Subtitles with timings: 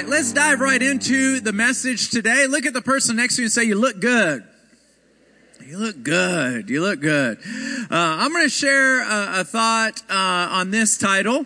[0.00, 2.46] right, let's dive right into the message today.
[2.46, 4.44] Look at the person next to you and say, You look good.
[5.66, 6.70] You look good.
[6.70, 7.38] You look good.
[7.38, 11.44] Uh, I'm going to share a, a thought uh, on this title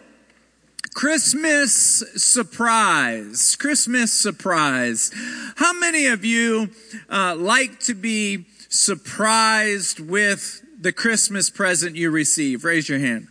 [0.95, 1.73] Christmas
[2.15, 3.57] surprise.
[3.57, 5.11] Christmas surprise.
[5.57, 6.71] How many of you
[7.11, 12.65] uh, like to be surprised with the Christmas present you receive?
[12.65, 13.27] Raise your hand.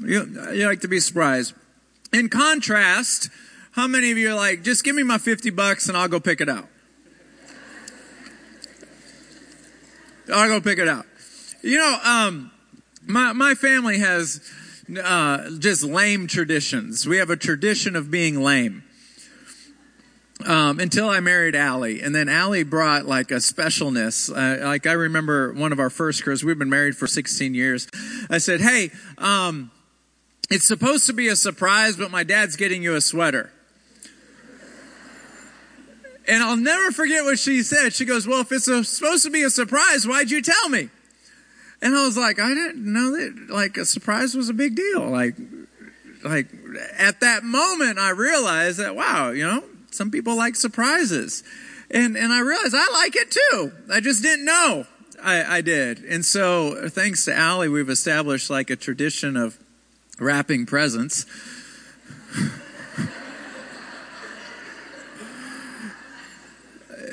[0.00, 1.54] You, you like to be surprised.
[2.12, 3.30] In contrast,
[3.78, 6.18] how many of you are like, just give me my 50 bucks and I'll go
[6.18, 6.66] pick it out?
[10.34, 11.06] I'll go pick it out.
[11.62, 12.50] You know, um,
[13.06, 14.40] my, my family has
[15.00, 17.06] uh, just lame traditions.
[17.06, 18.82] We have a tradition of being lame.
[20.44, 24.28] Um, until I married Allie, and then Allie brought like a specialness.
[24.28, 26.42] Uh, like I remember one of our first girls.
[26.44, 27.88] We've been married for 16 years.
[28.30, 29.72] I said, "Hey, um,
[30.48, 33.52] it's supposed to be a surprise, but my dad's getting you a sweater."
[36.28, 37.94] And I'll never forget what she said.
[37.94, 40.90] She goes, Well, if it's a, supposed to be a surprise, why'd you tell me?
[41.80, 45.08] And I was like, I didn't know that, like, a surprise was a big deal.
[45.08, 45.36] Like,
[46.24, 46.48] like,
[46.98, 51.44] at that moment, I realized that, wow, you know, some people like surprises.
[51.90, 53.72] And, and I realized I like it too.
[53.90, 54.86] I just didn't know
[55.22, 56.00] I, I did.
[56.00, 59.56] And so, thanks to Allie, we've established like a tradition of
[60.18, 61.26] wrapping presents.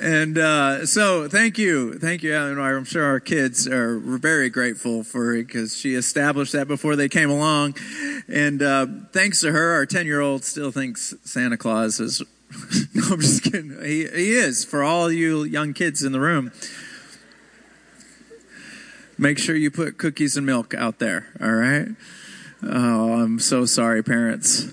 [0.05, 2.37] And uh, so thank you, thank you.
[2.37, 7.09] I'm sure our kids are very grateful for it because she established that before they
[7.09, 7.75] came along.
[8.27, 12.21] And uh, thanks to her, our 10 year old still thinks Santa Claus is.
[12.93, 13.81] no, I'm just kidding.
[13.81, 16.51] He, he is for all you young kids in the room.
[19.17, 21.33] Make sure you put cookies and milk out there.
[21.41, 21.87] All right.
[22.61, 24.67] Oh, I'm so sorry, parents.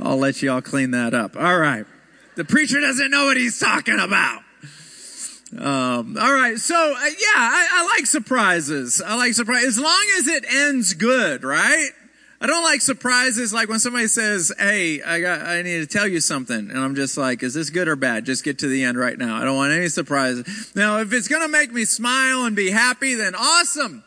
[0.00, 1.36] I'll let you all clean that up.
[1.36, 1.86] All right.
[2.34, 4.42] The preacher doesn't know what he's talking about.
[5.56, 6.58] Um, all right.
[6.58, 9.00] So, uh, yeah, I, I like surprises.
[9.04, 11.90] I like surprises as long as it ends good, right?
[12.40, 16.06] I don't like surprises like when somebody says, Hey, I got, I need to tell
[16.06, 16.70] you something.
[16.70, 18.26] And I'm just like, is this good or bad?
[18.26, 19.36] Just get to the end right now.
[19.36, 20.72] I don't want any surprises.
[20.76, 24.04] Now, if it's to make me smile and be happy, then awesome.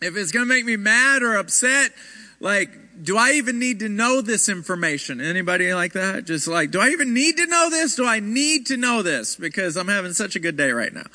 [0.00, 1.90] If it's to make me mad or upset,
[2.40, 2.70] like,
[3.02, 5.20] do I even need to know this information?
[5.20, 6.24] Anybody like that?
[6.24, 7.94] Just like, do I even need to know this?
[7.94, 9.36] Do I need to know this?
[9.36, 11.06] Because I'm having such a good day right now.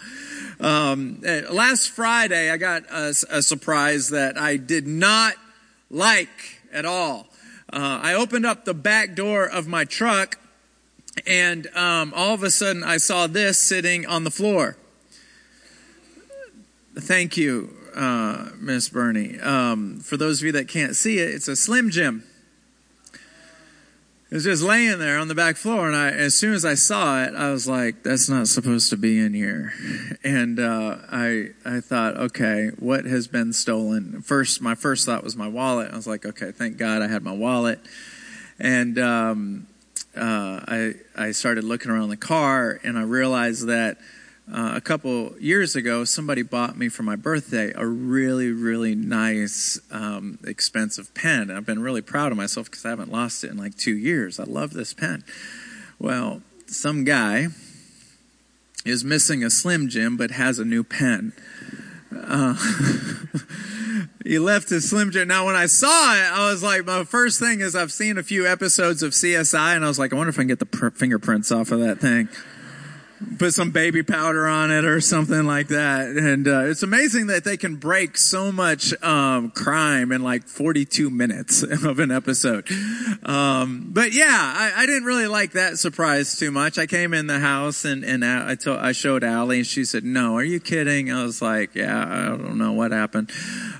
[0.59, 5.33] Um, eh, last Friday, I got a, a, surprise that I did not
[5.89, 7.27] like at all.
[7.73, 10.37] Uh, I opened up the back door of my truck,
[11.25, 14.77] and um, all of a sudden, I saw this sitting on the floor.
[16.95, 19.39] Thank you uh, Miss Bernie.
[19.39, 22.23] Um, for those of you that can't see it, it's a Slim Jim.
[24.29, 26.75] It was just laying there on the back floor, and I, as soon as I
[26.75, 29.73] saw it, I was like, "That's not supposed to be in here."
[30.23, 35.35] And uh, I, I thought, "Okay, what has been stolen?" First, my first thought was
[35.35, 35.91] my wallet.
[35.91, 37.79] I was like, "Okay, thank God I had my wallet."
[38.57, 39.67] And um,
[40.15, 43.97] uh, I, I started looking around the car, and I realized that
[44.53, 49.79] uh, a couple years ago, somebody bought me for my birthday a really, really nice,
[49.91, 51.43] um, expensive pen.
[51.43, 53.95] And I've been really proud of myself because I haven't lost it in like two
[53.95, 54.39] years.
[54.41, 55.23] I love this pen.
[55.99, 57.47] Well, some guy
[58.83, 61.31] is missing a Slim Jim but has a new pen.
[62.13, 62.55] Uh,
[64.25, 65.29] he left his Slim Jim.
[65.29, 68.23] Now, when I saw it, I was like, my first thing is I've seen a
[68.23, 70.65] few episodes of CSI, and I was like, I wonder if I can get the
[70.65, 72.27] pr- fingerprints off of that thing
[73.37, 76.07] put some baby powder on it or something like that.
[76.09, 81.09] And uh, it's amazing that they can break so much um, crime in like 42
[81.09, 82.67] minutes of an episode.
[83.23, 86.77] Um, but yeah, I, I, didn't really like that surprise too much.
[86.77, 90.03] I came in the house and, and I, told, I showed Allie and she said,
[90.03, 91.11] no, are you kidding?
[91.11, 93.31] I was like, yeah, I don't know what happened.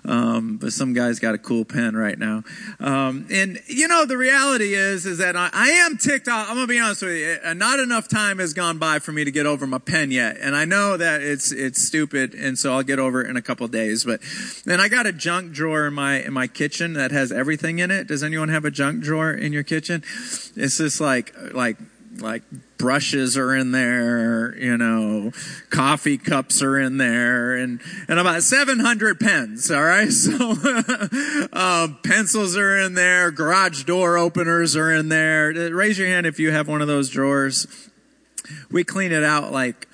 [0.06, 2.44] Um, but some guy's got a cool pen right now.
[2.79, 6.49] Um, and you know, the reality is, is that I, I am ticked off.
[6.49, 7.37] I'm going to be honest with you.
[7.44, 10.38] Uh, not enough time has gone by for me to get over my pen yet.
[10.40, 12.34] And I know that it's, it's stupid.
[12.34, 14.04] And so I'll get over it in a couple days.
[14.04, 14.22] But
[14.66, 17.92] then I got a junk drawer in my, in my kitchen that has everything in
[17.92, 18.08] it.
[18.08, 20.04] Does anyone have a junk drawer in your kitchen?
[20.56, 21.78] It's just like, like,
[22.20, 22.44] like
[22.78, 25.32] brushes are in there, you know,
[25.70, 30.10] coffee cups are in there, and, and about 700 pens, all right?
[30.22, 30.52] So,
[31.54, 35.52] um, pencils are in there, garage door openers are in there.
[35.74, 37.66] Raise your hand if you have one of those drawers
[38.70, 39.88] we clean it out like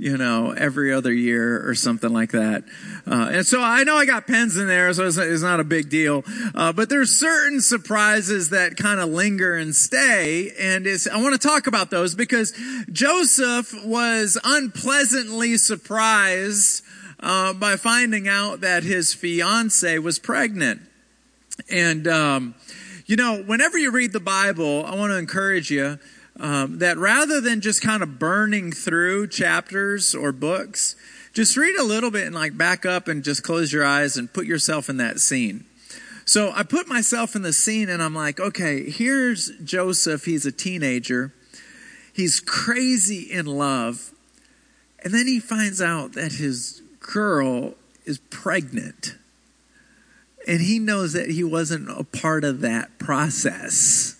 [0.00, 2.64] you know, every other year or something like that.
[3.06, 5.64] Uh, and so I know I got pens in there, so it's, it's not a
[5.64, 6.24] big deal.
[6.54, 10.52] Uh, but there's certain surprises that kind of linger and stay.
[10.58, 12.58] And I want to talk about those because
[12.90, 16.82] Joseph was unpleasantly surprised
[17.20, 20.80] uh, by finding out that his fiance was pregnant.
[21.70, 22.54] And, um,
[23.04, 25.98] you know, whenever you read the Bible, I want to encourage you
[26.40, 30.96] um, that rather than just kind of burning through chapters or books,
[31.32, 34.32] just read a little bit and like back up and just close your eyes and
[34.32, 35.64] put yourself in that scene.
[36.24, 40.24] So I put myself in the scene and I'm like, okay, here's Joseph.
[40.24, 41.32] He's a teenager.
[42.12, 44.12] He's crazy in love.
[45.02, 49.16] And then he finds out that his girl is pregnant.
[50.46, 54.19] And he knows that he wasn't a part of that process.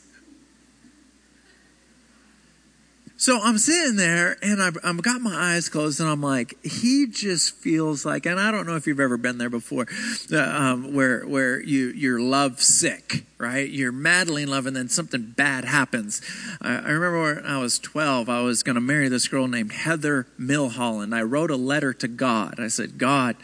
[3.20, 7.06] So I'm sitting there and I've, I've, got my eyes closed and I'm like, he
[7.06, 9.86] just feels like, and I don't know if you've ever been there before,
[10.32, 13.68] uh, um, where where you you're love sick, right?
[13.68, 16.22] You're madly in love and then something bad happens.
[16.62, 19.72] I, I remember when I was 12, I was going to marry this girl named
[19.72, 21.14] Heather Milholland.
[21.14, 22.58] I wrote a letter to God.
[22.58, 23.36] I said, God.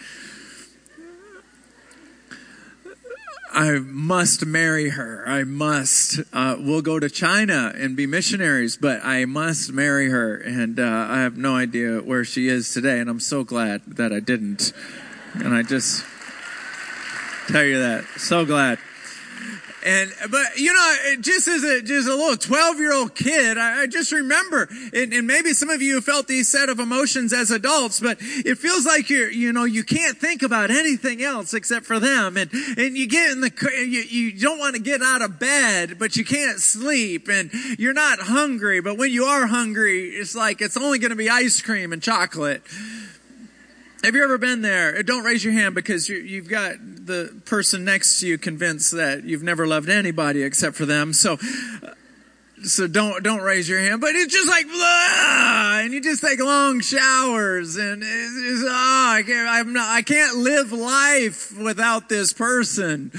[3.57, 5.25] I must marry her.
[5.27, 6.21] I must.
[6.31, 10.37] Uh, we'll go to China and be missionaries, but I must marry her.
[10.37, 14.13] And uh, I have no idea where she is today, and I'm so glad that
[14.13, 14.75] I didn't.
[15.37, 16.05] And I just
[17.49, 18.05] tell you that.
[18.19, 18.79] So glad.
[19.87, 23.83] And, but, you know, just as a, just a little 12 year old kid, I,
[23.83, 27.53] I just remember, and, and, maybe some of you felt these set of emotions as
[27.53, 31.87] adults, but it feels like you're, you know, you can't think about anything else except
[31.87, 32.37] for them.
[32.37, 36.01] And, and you get in the, you, you don't want to get out of bed,
[36.01, 38.81] but you can't sleep and you're not hungry.
[38.81, 42.03] But when you are hungry, it's like, it's only going to be ice cream and
[42.03, 42.63] chocolate.
[44.05, 44.99] Have you ever been there?
[44.99, 48.93] Uh, don't raise your hand because you, have got the person next to you convinced
[48.93, 51.13] that you've never loved anybody except for them.
[51.13, 51.91] So, uh,
[52.63, 54.01] so don't don't raise your hand.
[54.01, 59.15] But it's just like blah, and you just take long showers, and it's, it's oh,
[59.17, 59.49] I can't.
[59.49, 59.89] I'm not.
[59.89, 63.11] I can't live life without this person.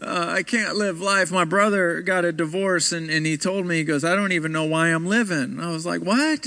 [0.00, 1.30] Uh, I can't live life.
[1.30, 4.52] My brother got a divorce, and and he told me he goes, I don't even
[4.52, 5.60] know why I'm living.
[5.60, 6.46] I was like, what?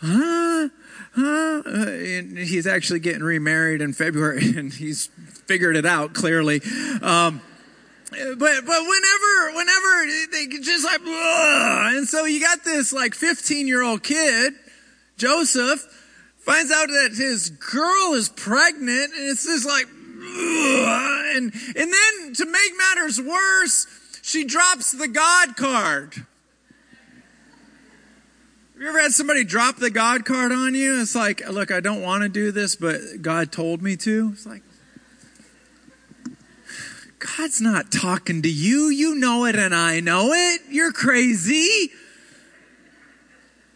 [0.00, 0.68] Huh?
[1.16, 1.62] Huh?
[1.66, 5.06] Uh, and he's actually getting remarried in February and he's
[5.46, 6.60] figured it out clearly.
[7.02, 7.40] Um,
[8.10, 11.96] but but whenever whenever they just like Ugh.
[11.96, 14.54] and so you got this like 15 year old kid
[15.16, 15.80] joseph
[16.38, 21.36] finds out that his girl is pregnant and it's just like Ugh.
[21.36, 23.86] and and then to make matters worse
[24.22, 26.26] she drops the god card
[28.76, 31.00] have you ever had somebody drop the God card on you?
[31.00, 34.32] It's like, look, I don't want to do this, but God told me to.
[34.34, 34.60] It's like,
[37.18, 38.90] God's not talking to you.
[38.90, 40.60] You know it and I know it.
[40.68, 41.90] You're crazy.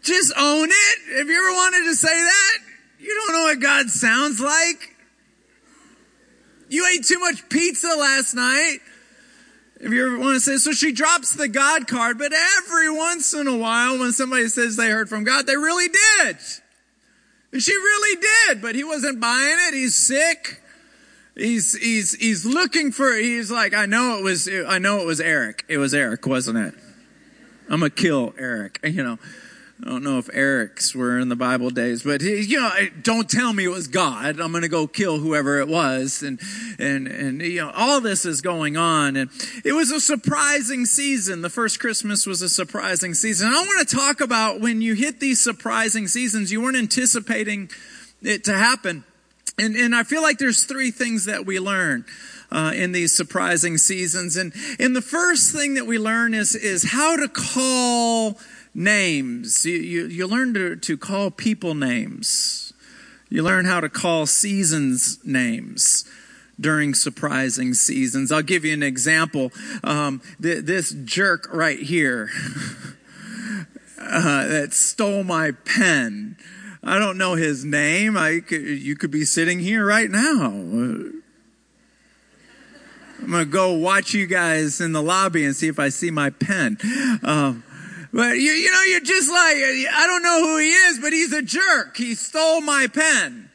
[0.02, 1.16] Just own it.
[1.16, 2.58] Have you ever wanted to say that?
[2.98, 4.96] You don't know what God sounds like.
[6.68, 8.80] You ate too much pizza last night.
[9.80, 13.32] If you ever want to say, so she drops the God card, but every once
[13.32, 16.36] in a while when somebody says they heard from God, they really did.
[17.52, 19.74] And she really did, but he wasn't buying it.
[19.74, 20.62] He's sick.
[21.34, 25.20] He's, he's, he's looking for, he's like, I know it was, I know it was
[25.20, 25.64] Eric.
[25.66, 26.74] It was Eric, wasn't it?
[27.70, 29.18] I'm gonna kill Eric, you know.
[29.82, 32.70] I don't know if Eric's were in the Bible days, but he, you know,
[33.00, 34.38] don't tell me it was God.
[34.38, 36.22] I'm going to go kill whoever it was.
[36.22, 36.38] And,
[36.78, 39.16] and, and, you know, all this is going on.
[39.16, 39.30] And
[39.64, 41.40] it was a surprising season.
[41.40, 43.48] The first Christmas was a surprising season.
[43.48, 47.70] And I want to talk about when you hit these surprising seasons, you weren't anticipating
[48.20, 49.04] it to happen.
[49.58, 52.04] And, and I feel like there's three things that we learn.
[52.52, 54.36] Uh, in these surprising seasons.
[54.36, 58.40] And, and the first thing that we learn is, is how to call
[58.74, 59.64] names.
[59.64, 62.72] You, you, you learn to, to call people names.
[63.28, 66.04] You learn how to call seasons names
[66.60, 68.30] during surprising seasons.
[68.30, 69.52] I'll give you an example.
[69.82, 72.28] Um, th- this jerk right here
[73.98, 76.36] uh, that stole my pen.
[76.82, 78.16] I don't know his name.
[78.16, 80.46] I could, you could be sitting here right now.
[80.46, 81.22] I'm
[83.30, 86.30] going to go watch you guys in the lobby and see if I see my
[86.30, 86.78] pen.
[87.22, 87.62] Um,
[88.12, 91.32] but you, you know, you're just like, I don't know who he is, but he's
[91.32, 91.96] a jerk.
[91.96, 93.50] He stole my pen.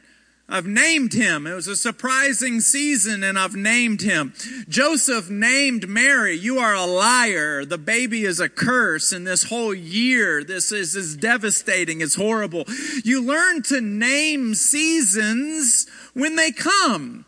[0.48, 1.46] I've named him.
[1.46, 4.32] It was a surprising season and I've named him.
[4.68, 7.64] Joseph named Mary, you are a liar.
[7.64, 12.00] The baby is a curse and this whole year, this is, is devastating.
[12.00, 12.64] It's horrible.
[13.04, 17.24] You learn to name seasons when they come.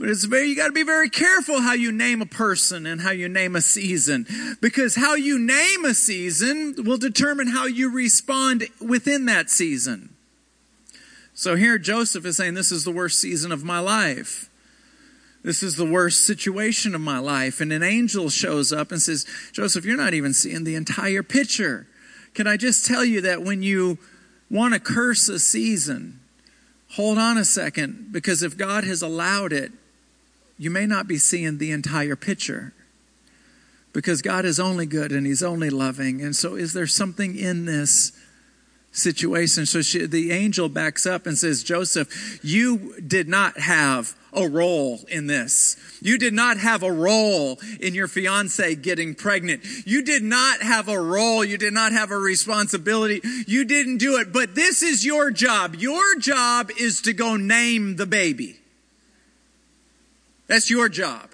[0.00, 3.10] But it's very, you gotta be very careful how you name a person and how
[3.10, 4.26] you name a season.
[4.62, 10.14] Because how you name a season will determine how you respond within that season.
[11.34, 14.48] So here Joseph is saying, This is the worst season of my life.
[15.42, 17.60] This is the worst situation of my life.
[17.60, 21.86] And an angel shows up and says, Joseph, you're not even seeing the entire picture.
[22.32, 23.98] Can I just tell you that when you
[24.50, 26.20] want to curse a season,
[26.92, 29.72] hold on a second, because if God has allowed it,
[30.60, 32.72] you may not be seeing the entire picture.
[33.92, 36.20] Because God is only good and He's only loving.
[36.20, 38.12] And so, is there something in this
[38.92, 39.66] situation.
[39.66, 45.00] So she, the angel backs up and says, Joseph, you did not have a role
[45.08, 45.76] in this.
[46.00, 49.64] You did not have a role in your fiance getting pregnant.
[49.86, 51.44] You did not have a role.
[51.44, 53.20] You did not have a responsibility.
[53.46, 54.32] You didn't do it.
[54.32, 55.74] But this is your job.
[55.76, 58.59] Your job is to go name the baby.
[60.50, 61.30] That's your job.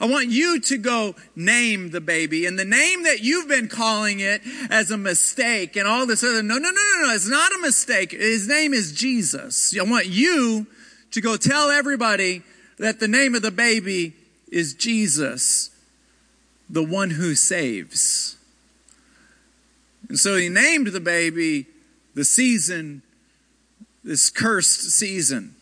[0.00, 4.18] I want you to go name the baby and the name that you've been calling
[4.18, 6.42] it as a mistake and all this other.
[6.42, 7.14] No, no, no, no, no.
[7.14, 8.10] It's not a mistake.
[8.10, 9.78] His name is Jesus.
[9.78, 10.66] I want you
[11.12, 12.42] to go tell everybody
[12.78, 14.14] that the name of the baby
[14.50, 15.70] is Jesus,
[16.68, 18.36] the one who saves.
[20.08, 21.66] And so he named the baby
[22.16, 23.02] the season,
[24.02, 25.54] this cursed season.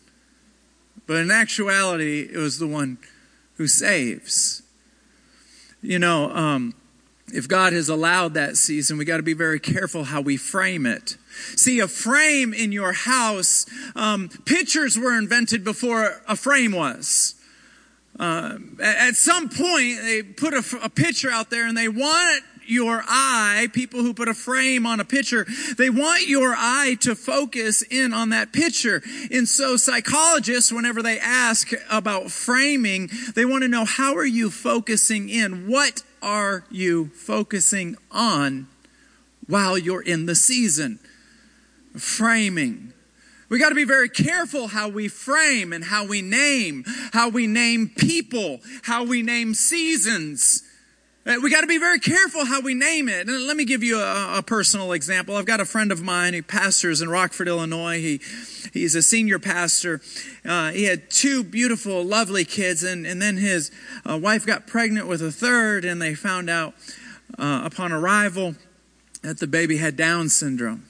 [1.07, 2.97] But in actuality, it was the one
[3.55, 4.61] who saves.
[5.81, 6.73] You know, um,
[7.33, 10.85] if God has allowed that season, we got to be very careful how we frame
[10.85, 11.17] it.
[11.55, 17.35] See, a frame in your house, um, pictures were invented before a frame was.
[18.19, 23.03] Uh, at some point, they put a, a picture out there and they want your
[23.07, 25.45] eye, people who put a frame on a picture,
[25.77, 29.01] they want your eye to focus in on that picture.
[29.31, 34.49] And so psychologists, whenever they ask about framing, they want to know how are you
[34.49, 35.67] focusing in?
[35.67, 38.67] What are you focusing on
[39.47, 40.99] while you're in the season?
[41.95, 42.93] Framing.
[43.49, 46.83] We got to be very careful how we frame and how we name,
[47.13, 50.63] how we name people, how we name seasons.
[51.27, 53.27] Uh, we got to be very careful how we name it.
[53.27, 55.35] And let me give you a, a, personal example.
[55.35, 57.99] I've got a friend of mine who pastors in Rockford, Illinois.
[57.99, 58.21] He,
[58.71, 59.99] he's a senior pastor.
[60.45, 63.71] Uh, he had two beautiful, lovely kids, and, and then his
[64.05, 66.75] uh, wife got pregnant with a third, and they found out
[67.37, 68.55] uh, upon arrival
[69.21, 70.85] that the baby had Down syndrome.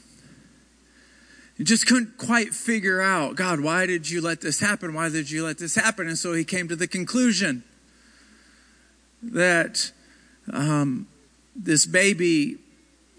[1.57, 4.93] He just couldn't quite figure out, God, why did you let this happen?
[4.93, 6.07] Why did you let this happen?
[6.07, 7.63] And so he came to the conclusion
[9.23, 9.91] that
[10.51, 11.07] um,
[11.55, 12.57] this baby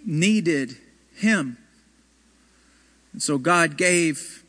[0.05, 0.77] needed
[1.15, 1.59] him.
[3.13, 4.45] And so God gave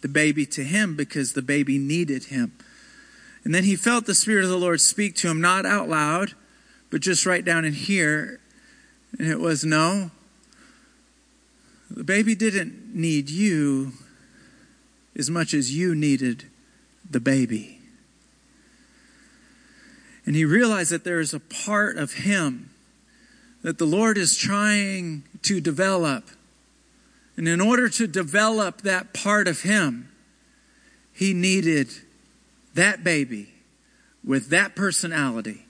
[0.00, 2.52] the baby to him because the baby needed him.
[3.44, 6.34] And then he felt the Spirit of the Lord speak to him, not out loud,
[6.90, 8.40] but just right down in here.
[9.18, 10.10] And it was, no,
[11.90, 13.92] the baby didn't need you
[15.16, 16.44] as much as you needed
[17.08, 17.71] the baby.
[20.24, 22.70] And he realized that there is a part of him
[23.62, 26.24] that the Lord is trying to develop.
[27.36, 30.10] And in order to develop that part of him,
[31.12, 31.88] he needed
[32.74, 33.52] that baby
[34.24, 35.66] with that personality,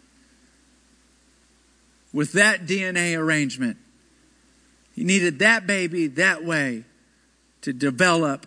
[2.13, 3.77] with that DNA arrangement.
[4.95, 6.85] He needed that baby that way
[7.63, 8.47] to develop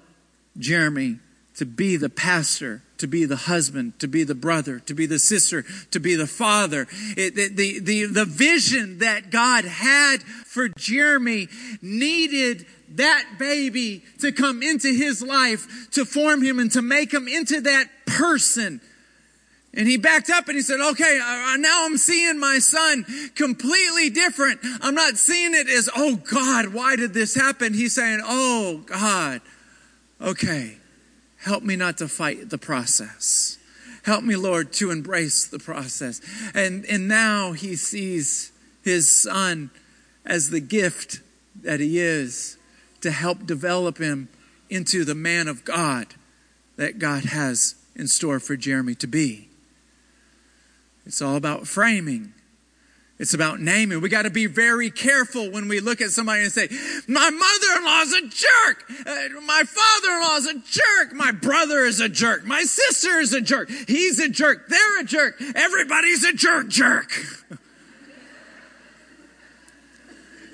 [0.58, 1.20] Jeremy
[1.58, 5.20] to be the pastor to be the husband, to be the brother, to be the
[5.20, 6.88] sister, to be the father.
[7.18, 11.48] It, the, the, the, the vision that God had for Jeremy
[11.82, 17.28] needed that baby to come into his life, to form him and to make him
[17.28, 18.80] into that person.
[19.74, 24.10] And he backed up and he said, okay, uh, now I'm seeing my son completely
[24.10, 24.62] different.
[24.82, 27.74] I'm not seeing it as, oh God, why did this happen?
[27.74, 29.42] He's saying, oh God,
[30.22, 30.78] okay
[31.46, 33.60] Help me not to fight the process.
[34.02, 36.20] Help me, Lord, to embrace the process.
[36.56, 38.52] And, and now he sees
[38.84, 39.70] his son
[40.26, 41.22] as the gift
[41.62, 42.58] that he is
[43.02, 44.28] to help develop him
[44.72, 46.16] into the man of God
[46.78, 49.48] that God has in store for Jeremy to be.
[51.06, 52.34] It's all about framing.
[53.18, 54.02] It's about naming.
[54.02, 56.68] We got to be very careful when we look at somebody and say,
[57.08, 58.84] my mother-in-law's a jerk.
[59.08, 61.14] Uh, my father-in-law's a jerk.
[61.14, 62.44] My brother is a jerk.
[62.44, 63.70] My sister is a jerk.
[63.70, 64.68] He's a jerk.
[64.68, 65.42] They're a jerk.
[65.56, 67.12] Everybody's a jerk jerk.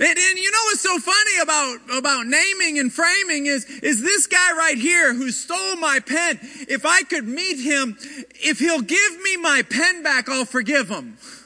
[0.04, 4.26] And, and, you know what's so funny about, about naming and framing is, is this
[4.26, 6.40] guy right here who stole my pen.
[6.42, 7.96] If I could meet him,
[8.34, 11.18] if he'll give me my pen back, I'll forgive him.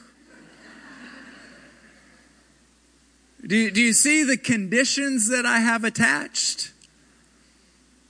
[3.46, 6.72] Do, do you see the conditions that I have attached?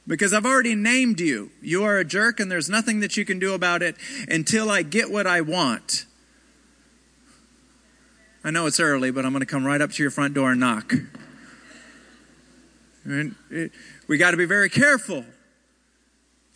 [0.07, 1.51] Because I've already named you.
[1.61, 3.97] You are a jerk and there's nothing that you can do about it
[4.29, 6.07] until I get what I want.
[8.45, 10.53] I know it's early, but I'm going to come right up to your front door
[10.53, 10.95] and knock.
[13.05, 13.73] And it,
[14.09, 15.25] we got to be very careful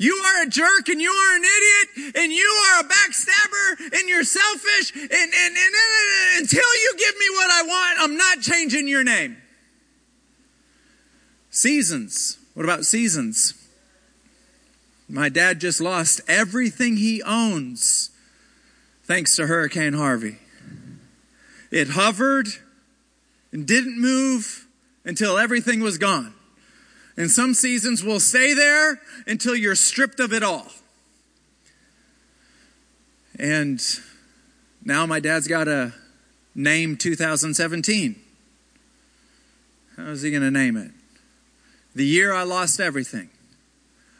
[0.01, 4.09] you are a jerk and you are an idiot and you are a backstabber and
[4.09, 8.89] you're selfish and, and, and, and, until you give me what I want, I'm changing
[8.89, 9.37] your name.
[11.51, 12.39] Seasons.
[12.55, 13.55] What about seasons?
[15.09, 18.11] My dad just lost everything he owns
[19.05, 20.39] thanks to Hurricane Harvey.
[21.71, 22.49] It hovered
[23.53, 24.67] and didn't move
[25.05, 26.33] until everything was gone.
[27.17, 30.69] And some seasons will stay there until you're stripped of it all.
[33.39, 33.83] And
[34.85, 35.93] now my dad's got a
[36.55, 38.17] name 2017.
[40.05, 40.93] How is he going to name it?
[41.95, 43.29] The year I lost everything.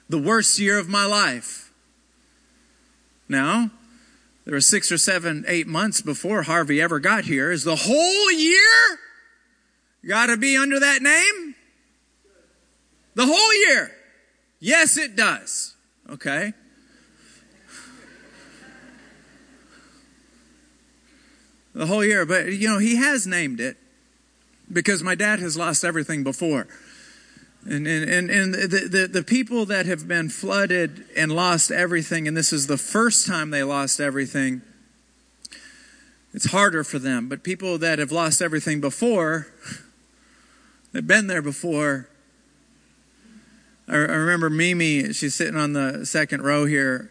[0.09, 1.73] The worst year of my life.
[3.29, 3.71] Now,
[4.45, 7.51] there were six or seven, eight months before Harvey ever got here.
[7.51, 8.99] Is the whole year
[10.07, 11.55] got to be under that name?
[13.15, 13.93] The whole year.
[14.59, 15.77] Yes, it does.
[16.11, 16.53] Okay.
[21.75, 22.27] The whole year.
[22.27, 23.77] But, you know, he has named it
[24.73, 26.67] because my dad has lost everything before.
[27.67, 32.37] And, and, and, the, the, the people that have been flooded and lost everything, and
[32.37, 34.63] this is the first time they lost everything,
[36.33, 37.29] it's harder for them.
[37.29, 39.49] But people that have lost everything before,
[40.93, 42.09] they've been there before,
[43.91, 47.11] I, remember Mimi, she's sitting on the second row here.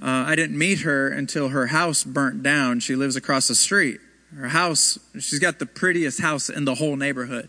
[0.00, 2.80] Uh, I didn't meet her until her house burnt down.
[2.80, 3.98] She lives across the street.
[4.36, 7.48] Her house, she's got the prettiest house in the whole neighborhood.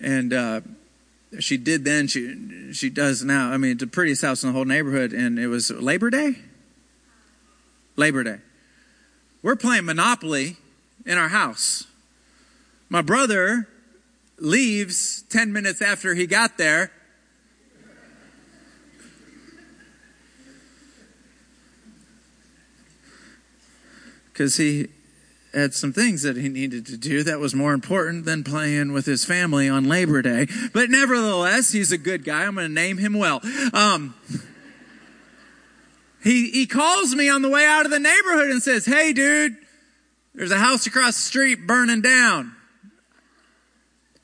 [0.00, 0.62] And uh,
[1.38, 3.52] she did then, she, she does now.
[3.52, 5.12] I mean, the prettiest house in the whole neighborhood.
[5.12, 6.36] And it was Labor Day?
[7.96, 8.38] Labor Day.
[9.42, 10.56] We're playing Monopoly
[11.04, 11.86] in our house.
[12.88, 13.68] My brother
[14.38, 16.90] leaves 10 minutes after he got there
[24.32, 24.88] because he
[25.56, 29.06] had some things that he needed to do that was more important than playing with
[29.06, 30.46] his family on Labor Day.
[30.72, 32.44] But nevertheless, he's a good guy.
[32.44, 33.40] I'm going to name him well.
[33.72, 34.14] Um,
[36.22, 39.56] he, he calls me on the way out of the neighborhood and says, Hey, dude,
[40.34, 42.54] there's a house across the street burning down.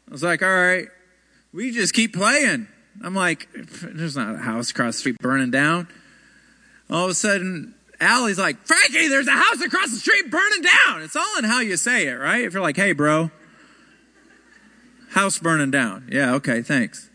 [0.09, 0.88] I was like, All right,
[1.53, 2.68] we just keep playing.
[3.03, 5.88] I'm like, There's not a house across the street burning down.
[6.90, 11.03] All of a sudden, Allie's like, Frankie, there's a house across the street burning down.
[11.03, 12.45] It's all in how you say it, right?
[12.45, 13.31] If you're like, hey, bro,
[15.11, 16.09] house burning down.
[16.11, 17.09] Yeah, okay, thanks.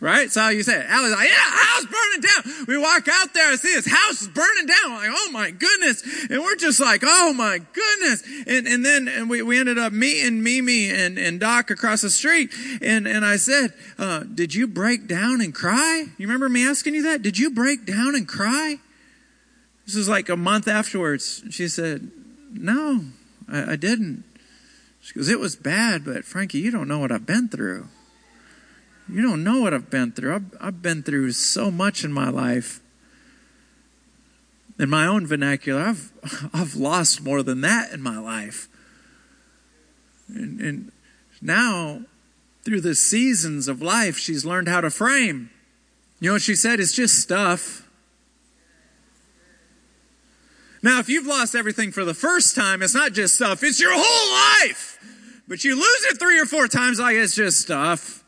[0.00, 0.22] Right?
[0.22, 0.86] That's how you say it.
[0.88, 2.66] Allie's like, yeah, house burning down.
[2.66, 4.92] We walk out there and see this house is burning down.
[4.92, 6.02] We're like, oh my goodness.
[6.30, 8.22] And we're just like, oh my goodness.
[8.46, 12.08] And, and then and we, we ended up meeting Mimi and, and Doc across the
[12.08, 12.50] street.
[12.80, 16.06] And, and I said, uh, did you break down and cry?
[16.16, 17.20] You remember me asking you that?
[17.20, 18.78] Did you break down and cry?
[19.90, 21.42] This was like a month afterwards.
[21.50, 22.12] She said,
[22.52, 23.06] No,
[23.50, 24.22] I, I didn't.
[25.00, 27.88] She goes, It was bad, but Frankie, you don't know what I've been through.
[29.08, 30.32] You don't know what I've been through.
[30.32, 32.78] I've, I've been through so much in my life.
[34.78, 36.12] In my own vernacular, I've,
[36.54, 38.68] I've lost more than that in my life.
[40.28, 40.92] And, and
[41.42, 42.02] now,
[42.62, 45.50] through the seasons of life, she's learned how to frame.
[46.20, 46.78] You know what she said?
[46.78, 47.89] It's just stuff.
[50.82, 53.92] Now, if you've lost everything for the first time, it's not just stuff, it's your
[53.94, 54.98] whole life.
[55.46, 58.24] But you lose it three or four times like it's just stuff.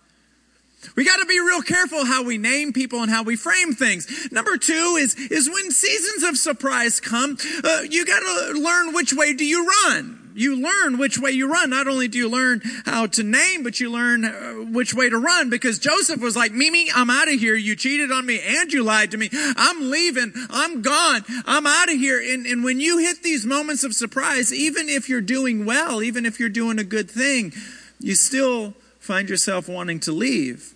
[0.96, 4.30] We got to be real careful how we name people and how we frame things.
[4.32, 9.12] Number two is, is when seasons of surprise come, uh, you got to learn which
[9.12, 10.21] way do you run.
[10.34, 11.70] You learn which way you run.
[11.70, 15.18] Not only do you learn how to name, but you learn uh, which way to
[15.18, 17.54] run because Joseph was like, Mimi, I'm out of here.
[17.54, 19.30] You cheated on me and you lied to me.
[19.32, 20.32] I'm leaving.
[20.50, 21.24] I'm gone.
[21.46, 22.20] I'm out of here.
[22.20, 26.26] And, and when you hit these moments of surprise, even if you're doing well, even
[26.26, 27.52] if you're doing a good thing,
[28.00, 30.74] you still find yourself wanting to leave.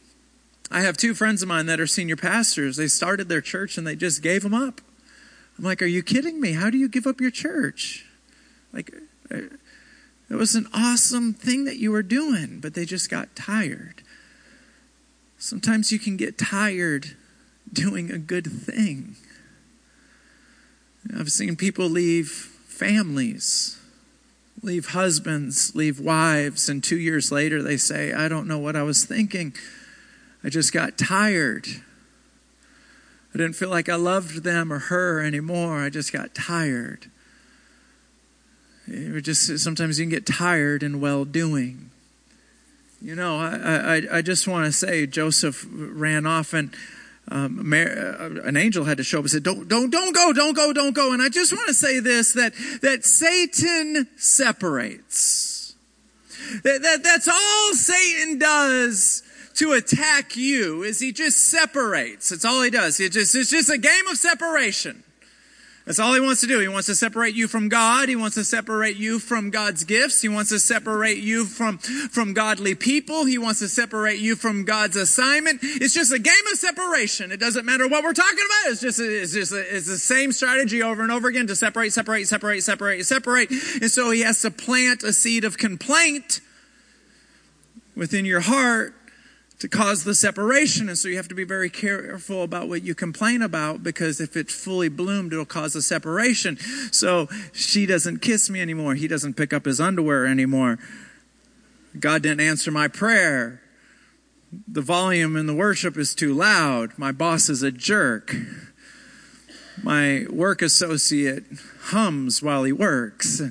[0.70, 2.76] I have two friends of mine that are senior pastors.
[2.76, 4.80] They started their church and they just gave them up.
[5.58, 6.52] I'm like, are you kidding me?
[6.52, 8.04] How do you give up your church?
[8.72, 8.92] Like,
[9.30, 14.02] it was an awesome thing that you were doing, but they just got tired.
[15.38, 17.16] Sometimes you can get tired
[17.72, 19.16] doing a good thing.
[21.14, 23.78] I've seen people leave families,
[24.62, 28.82] leave husbands, leave wives, and two years later they say, I don't know what I
[28.82, 29.54] was thinking.
[30.42, 31.66] I just got tired.
[33.34, 35.82] I didn't feel like I loved them or her anymore.
[35.82, 37.10] I just got tired.
[38.86, 41.90] It just sometimes you can get tired in well doing.
[43.02, 46.74] You know, I, I, I just want to say Joseph ran off and
[47.28, 47.76] um, uh,
[48.44, 50.94] an angel had to show up and said, "Don't, don't, don't go, don't go, don't
[50.94, 55.74] go." And I just want to say this: that that Satan separates.
[56.62, 59.24] That, that that's all Satan does
[59.56, 62.28] to attack you is he just separates.
[62.28, 63.00] That's all he does.
[63.00, 65.02] It just, it's just a game of separation.
[65.86, 66.58] That's all he wants to do.
[66.58, 68.08] He wants to separate you from God.
[68.08, 70.20] He wants to separate you from God's gifts.
[70.20, 73.24] He wants to separate you from, from godly people.
[73.24, 75.60] He wants to separate you from God's assignment.
[75.62, 77.30] It's just a game of separation.
[77.30, 78.72] It doesn't matter what we're talking about.
[78.72, 82.26] It's just, it's just, it's the same strategy over and over again to separate, separate,
[82.26, 83.50] separate, separate, separate.
[83.50, 86.40] And so he has to plant a seed of complaint
[87.94, 88.92] within your heart
[89.58, 90.88] to cause the separation.
[90.88, 94.36] And so you have to be very careful about what you complain about because if
[94.36, 96.58] it's fully bloomed, it'll cause a separation.
[96.92, 98.94] So she doesn't kiss me anymore.
[98.94, 100.78] He doesn't pick up his underwear anymore.
[101.98, 103.62] God didn't answer my prayer.
[104.68, 106.96] The volume in the worship is too loud.
[106.98, 108.34] My boss is a jerk.
[109.82, 111.44] My work associate
[111.84, 113.42] hums while he works.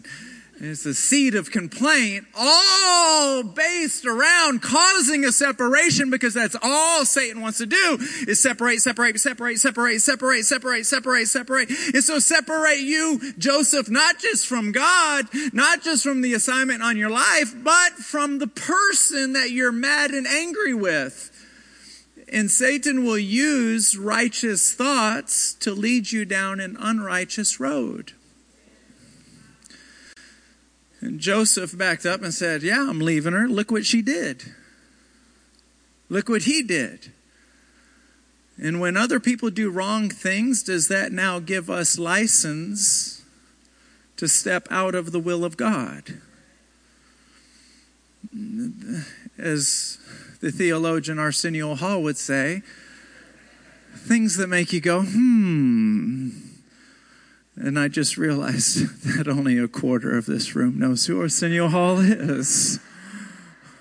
[0.67, 7.41] It's a seed of complaint, all based around causing a separation because that's all Satan
[7.41, 7.97] wants to do
[8.27, 11.69] is separate, separate, separate, separate, separate, separate, separate, separate.
[11.69, 16.97] And so separate you, Joseph, not just from God, not just from the assignment on
[16.97, 21.31] your life, but from the person that you're mad and angry with.
[22.27, 28.13] And Satan will use righteous thoughts to lead you down an unrighteous road.
[31.05, 33.47] And Joseph backed up and said, Yeah, I'm leaving her.
[33.47, 34.55] Look what she did.
[36.09, 37.11] Look what he did.
[38.57, 43.23] And when other people do wrong things, does that now give us license
[44.17, 46.21] to step out of the will of God?
[49.37, 49.99] As
[50.41, 52.63] the theologian Arsenio Hall would say,
[53.95, 56.29] things that make you go, hmm,
[57.55, 61.99] and I just realized that only a quarter of this room knows who Arsenio Hall
[61.99, 62.79] is.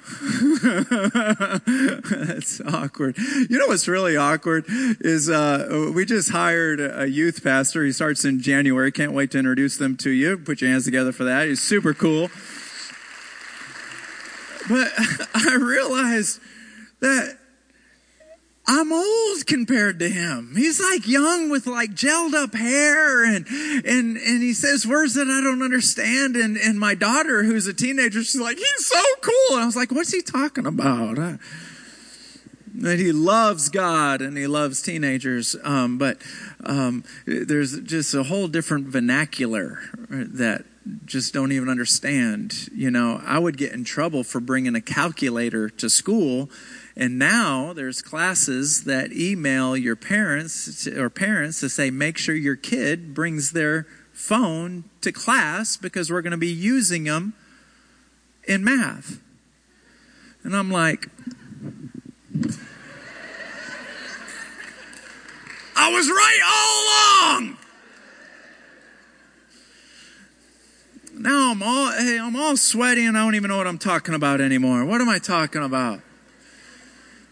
[1.67, 3.17] That's awkward.
[3.19, 7.85] You know what's really awkward is uh, we just hired a youth pastor.
[7.85, 8.93] He starts in January.
[8.93, 10.37] Can't wait to introduce them to you.
[10.39, 11.49] Put your hands together for that.
[11.49, 12.31] He's super cool.
[14.69, 14.93] But
[15.35, 16.41] I realized
[17.01, 17.39] that
[18.67, 20.55] I'm old compared to him.
[20.57, 25.29] He's like young with like gelled up hair and, and, and he says words that
[25.29, 26.35] I don't understand.
[26.35, 29.57] And, and my daughter, who's a teenager, she's like, he's so cool.
[29.57, 31.19] And I was like, what's he talking about?
[32.77, 35.55] That he loves God and he loves teenagers.
[35.63, 36.19] Um, but,
[36.65, 40.65] um, there's just a whole different vernacular that
[41.05, 42.69] just don't even understand.
[42.75, 46.51] You know, I would get in trouble for bringing a calculator to school
[46.97, 52.57] and now there's classes that email your parents or parents to say, make sure your
[52.57, 57.35] kid brings their phone to class because we're going to be using them
[58.47, 59.21] in math.
[60.45, 61.09] And I'm like,
[65.77, 67.59] I was right all along.
[71.25, 74.15] Now I'm all, hey, I'm all sweaty and I don't even know what I'm talking
[74.15, 74.85] about anymore.
[74.85, 76.01] What am I talking about?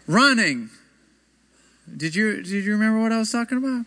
[0.07, 0.69] running.
[1.95, 3.85] Did you, did you remember what I was talking about?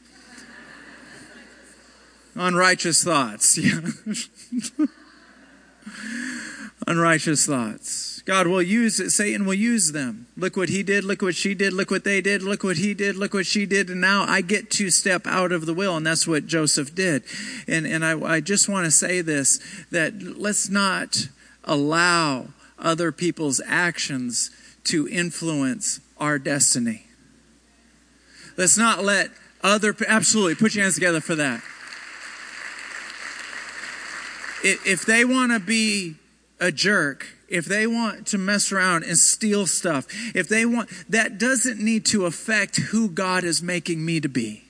[2.34, 3.58] Unrighteous thoughts.
[3.66, 3.80] Yeah.
[6.86, 8.15] unrighteous thoughts.
[8.26, 9.10] God will use it.
[9.10, 10.26] Satan will use them.
[10.36, 11.04] Look what he did.
[11.04, 11.72] Look what she did.
[11.72, 12.42] Look what they did.
[12.42, 13.14] Look what he did.
[13.14, 13.88] Look what she did.
[13.88, 15.96] And now I get to step out of the will.
[15.96, 17.22] And that's what Joseph did.
[17.68, 19.60] And, and I, I just want to say this,
[19.92, 21.28] that let's not
[21.62, 22.48] allow
[22.80, 24.50] other people's actions
[24.84, 27.06] to influence our destiny.
[28.56, 29.30] Let's not let
[29.62, 31.62] other, absolutely, put your hands together for that.
[34.64, 36.16] If they want to be
[36.60, 41.38] a jerk, if they want to mess around and steal stuff, if they want, that
[41.38, 44.64] doesn't need to affect who God is making me to be.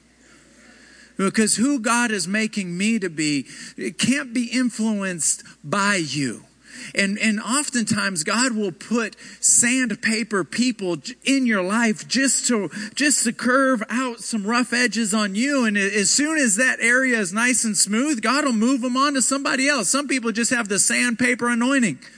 [1.16, 3.46] Because who God is making me to be,
[3.76, 6.45] it can't be influenced by you.
[6.94, 13.32] And, and oftentimes God will put sandpaper people in your life just to, just to
[13.32, 15.64] curve out some rough edges on you.
[15.64, 19.14] And as soon as that area is nice and smooth, God will move them on
[19.14, 19.88] to somebody else.
[19.88, 21.98] Some people just have the sandpaper anointing.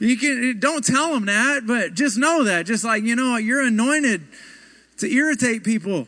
[0.00, 2.66] You can, don't tell them that, but just know that.
[2.66, 4.22] Just like, you know, you're anointed
[4.98, 6.06] to irritate people.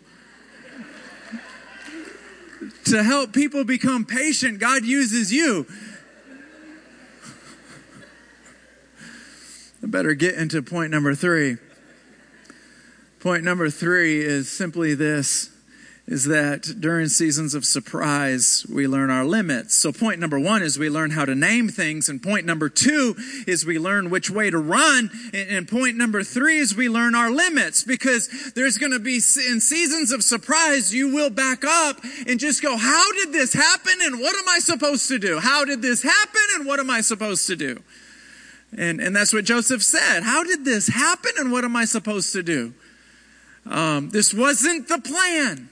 [2.85, 5.67] To help people become patient, God uses you.
[9.83, 11.57] I better get into point number three.
[13.21, 15.51] Point number three is simply this
[16.11, 19.77] is that during seasons of surprise, we learn our limits.
[19.77, 22.09] So point number one is we learn how to name things.
[22.09, 23.15] And point number two
[23.47, 25.09] is we learn which way to run.
[25.33, 29.15] And point number three is we learn our limits because there's going to be
[29.49, 33.95] in seasons of surprise, you will back up and just go, how did this happen?
[34.03, 35.39] And what am I supposed to do?
[35.39, 36.43] How did this happen?
[36.57, 37.85] And what am I supposed to do?
[38.77, 40.25] And, and that's what Joseph said.
[40.25, 41.33] How did this happen?
[41.39, 42.75] And what am I supposed to do?
[43.65, 45.70] Um, this wasn't the plan.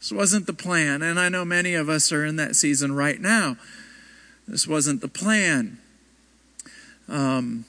[0.00, 1.02] This wasn't the plan.
[1.02, 3.56] And I know many of us are in that season right now.
[4.48, 5.78] This wasn't the plan.
[7.08, 7.66] Um,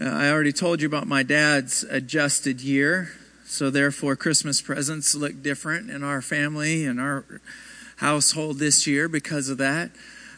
[0.00, 3.10] I already told you about my dad's adjusted year.
[3.44, 7.24] So, therefore, Christmas presents look different in our family and our
[7.96, 9.90] household this year because of that.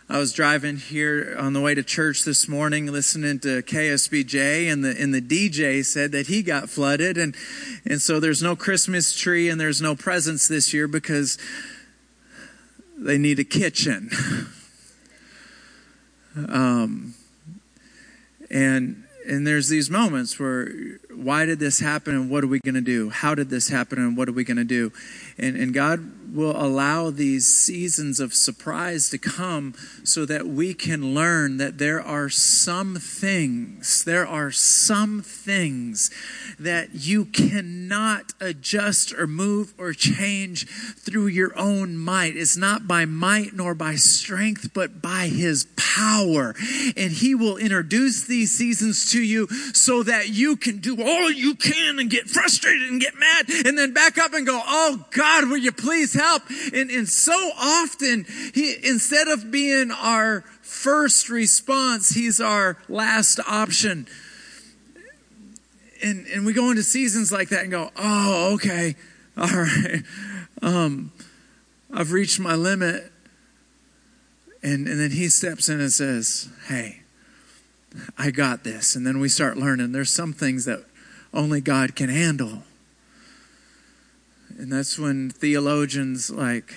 [0.08, 4.84] I was driving here on the way to church this morning, listening to KSBJ, and
[4.84, 7.34] the and the DJ said that he got flooded, and
[7.84, 11.38] and so there's no Christmas tree and there's no presents this year because
[12.96, 14.08] they need a kitchen.
[16.36, 17.14] um,
[18.48, 20.70] and and there's these moments where
[21.10, 23.10] why did this happen and what are we going to do?
[23.10, 24.92] How did this happen and what are we going to do?
[25.38, 31.14] And, and God will allow these seasons of surprise to come so that we can
[31.14, 36.10] learn that there are some things, there are some things
[36.58, 42.36] that you cannot adjust or move or change through your own might.
[42.36, 46.54] It's not by might nor by strength, but by His power.
[46.96, 51.54] And He will introduce these seasons to you so that you can do all you
[51.54, 55.48] can and get frustrated and get mad and then back up and go, Oh God,
[55.48, 56.42] will you please help?
[56.72, 64.06] And, and so often, he, instead of being our first response, he's our last option.
[66.02, 68.96] And, and we go into seasons like that and go, Oh, okay.
[69.36, 70.02] All right.
[70.62, 71.12] Um,
[71.92, 73.12] I've reached my limit.
[74.62, 77.02] And, and then he steps in and says, Hey,
[78.18, 78.96] I got this.
[78.96, 80.84] And then we start learning there's some things that
[81.32, 82.62] only God can handle.
[84.58, 86.72] And that's when theologians like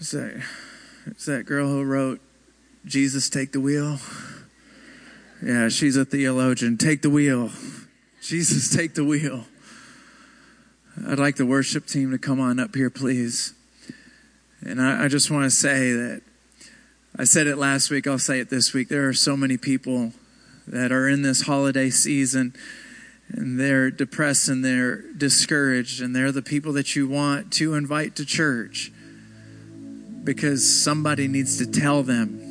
[0.00, 0.42] that
[1.06, 2.20] is that girl who wrote
[2.84, 3.98] Jesus take the wheel?
[5.42, 6.78] Yeah, she's a theologian.
[6.78, 7.50] Take the wheel.
[8.20, 9.44] Jesus take the wheel.
[11.06, 13.54] I'd like the worship team to come on up here, please.
[14.60, 16.22] And I, I just want to say that
[17.16, 18.88] I said it last week, I'll say it this week.
[18.88, 20.12] There are so many people
[20.66, 22.54] that are in this holiday season
[23.30, 28.16] and they're depressed and they're discouraged and they're the people that you want to invite
[28.16, 28.90] to church
[30.24, 32.46] because somebody needs to tell them.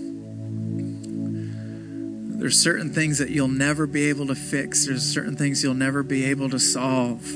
[2.39, 4.85] There's certain things that you'll never be able to fix.
[4.85, 7.35] There's certain things you'll never be able to solve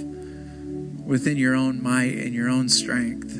[1.05, 3.37] within your own might and your own strength.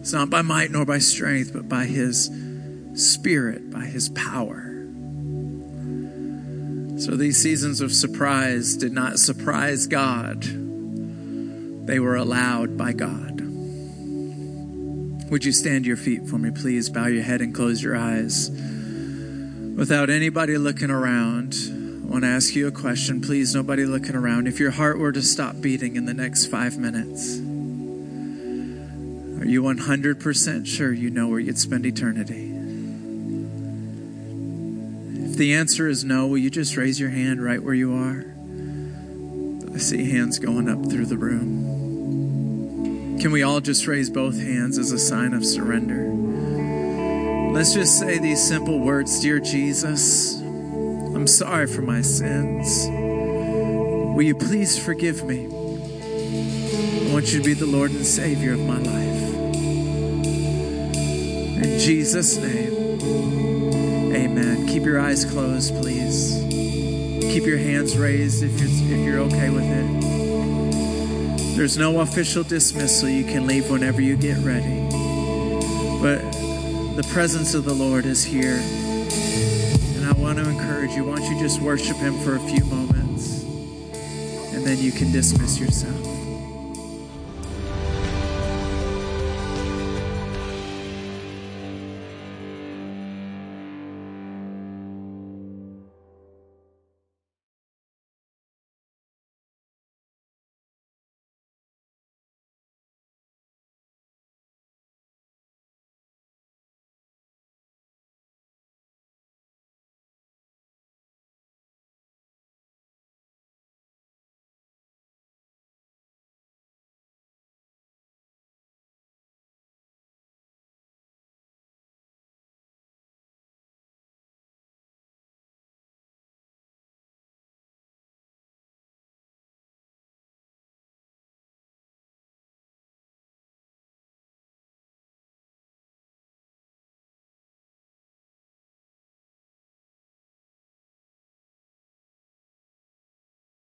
[0.00, 2.30] It's not by might nor by strength but by his
[2.94, 4.71] spirit by his power
[7.04, 10.42] so these seasons of surprise did not surprise God,
[11.86, 13.40] they were allowed by God.
[15.28, 16.90] Would you stand to your feet for me, please?
[16.90, 18.50] Bow your head and close your eyes.
[19.76, 21.54] Without anybody looking around,
[22.04, 23.20] I want to ask you a question.
[23.20, 24.46] Please, nobody looking around.
[24.46, 27.38] If your heart were to stop beating in the next five minutes,
[29.40, 32.61] Are you 100% sure you know where you'd spend eternity?
[35.32, 38.26] If the answer is no, will you just raise your hand right where you are?
[39.74, 43.18] I see hands going up through the room.
[43.18, 46.10] Can we all just raise both hands as a sign of surrender?
[47.50, 52.86] Let's just say these simple words Dear Jesus, I'm sorry for my sins.
[54.14, 55.46] Will you please forgive me?
[55.46, 59.22] I want you to be the Lord and Savior of my life.
[61.64, 63.51] In Jesus' name,
[64.22, 64.66] amen.
[64.66, 66.38] Keep your eyes closed, please.
[67.32, 71.56] Keep your hands raised if you're, if you're okay with it.
[71.56, 73.08] There's no official dismissal.
[73.08, 74.80] You can leave whenever you get ready.
[76.00, 76.20] But
[76.96, 78.60] the presence of the Lord is here.
[79.96, 82.64] And I want to encourage you, why don't you just worship Him for a few
[82.64, 83.42] moments?
[84.54, 86.00] And then you can dismiss yourself.